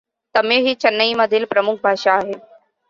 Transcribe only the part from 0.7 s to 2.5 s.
चेन्नई मधील प्रमुख भाषा आहे.